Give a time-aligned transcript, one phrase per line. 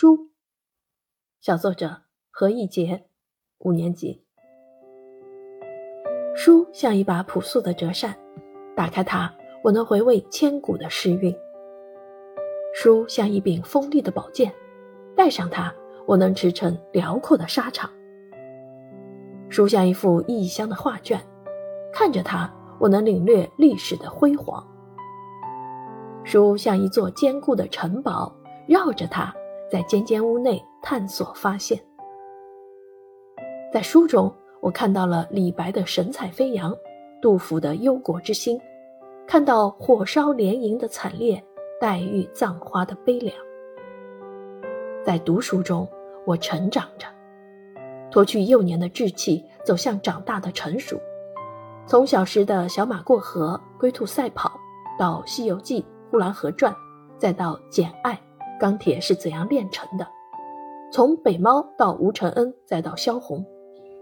[0.00, 0.30] 书。
[1.40, 3.06] 小作者何一杰，
[3.58, 4.22] 五年级。
[6.36, 8.16] 书像一把朴素的折扇，
[8.76, 9.34] 打开它，
[9.64, 11.36] 我能回味千古的诗韵。
[12.72, 14.54] 书像一柄锋利的宝剑，
[15.16, 15.74] 带上它，
[16.06, 17.90] 我能驰骋辽阔的沙场。
[19.48, 21.20] 书像一幅异乡的画卷，
[21.92, 24.64] 看着它，我能领略历史的辉煌。
[26.22, 28.32] 书像一座坚固的城堡，
[28.68, 29.34] 绕着它，
[29.70, 31.78] 在间间屋内探索发现。
[33.72, 36.74] 在书中，我看到了李白的神采飞扬，
[37.20, 38.60] 杜甫的忧国之心，
[39.26, 41.42] 看到火烧连营的惨烈，
[41.80, 43.34] 黛玉葬花的悲凉。
[45.04, 45.86] 在读书中，
[46.26, 47.06] 我成长着，
[48.10, 50.98] 脱去幼年的稚气，走向长大的成熟。
[51.86, 54.58] 从小时的小马过河、龟兔赛跑，
[54.98, 55.82] 到《西游记》。
[56.10, 56.72] 《呼兰河传》，
[57.18, 58.14] 再到《简爱》，
[58.58, 60.06] 钢铁是怎样炼成的？
[60.90, 63.44] 从北猫到吴承恩，再到萧红，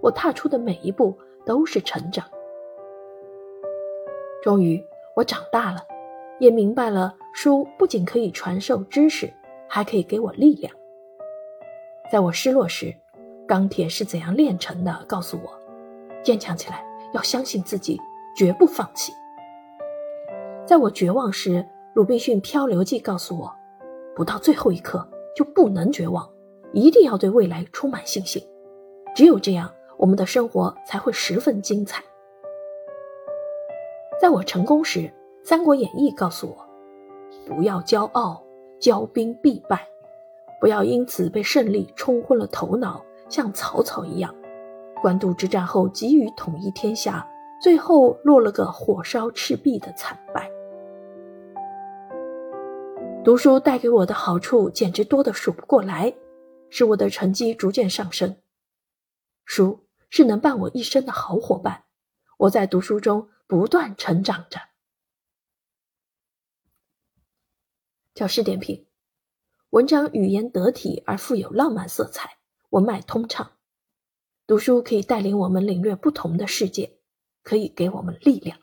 [0.00, 2.24] 我踏出的每一步都是成长。
[4.42, 4.82] 终于，
[5.14, 5.80] 我长大了，
[6.38, 9.32] 也明白了，书不仅可以传授知识，
[9.68, 10.72] 还可以给我力量。
[12.10, 12.94] 在我失落时，
[13.46, 15.04] 钢铁是怎样炼成的？
[15.06, 15.50] 告诉我，
[16.22, 18.00] 坚强起来，要相信自己，
[18.36, 19.12] 绝不放弃。
[20.64, 21.50] 在我绝望时，
[21.94, 23.52] 《鲁滨逊漂流记》告诉我，
[24.18, 26.28] 不到最后一刻就不能绝望，
[26.72, 28.42] 一定要对未来充满信心。
[29.14, 32.02] 只有这样，我们的生活才会十分精彩。
[34.20, 34.98] 在我成功时，
[35.44, 36.66] 《三国演义》告诉我，
[37.46, 38.42] 不要骄傲，
[38.80, 39.78] 骄兵必败；
[40.60, 44.34] 不要因此被胜利冲昏了头脑，像曹操一样，
[45.00, 47.24] 官渡之战后急于统一天下，
[47.62, 50.50] 最后落了个火烧赤壁的惨败。
[53.24, 56.14] 读书带给我的好处简直多得数不过来，
[56.70, 58.40] 使我的成绩逐渐上升。
[59.44, 61.84] 书是能伴我一生的好伙伴，
[62.38, 64.60] 我在读书中不断成长着。
[68.14, 68.86] 教师点评：
[69.70, 72.38] 文章语言得体而富有浪漫色彩，
[72.70, 73.52] 文脉通畅。
[74.46, 76.98] 读书可以带领我们领略不同的世界，
[77.42, 78.58] 可以给我们力量。